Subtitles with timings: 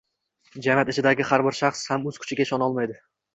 [0.67, 2.99] Jamiyat ichidagi har bir shaxs ham o‘z kuchiga ishona boshlaydi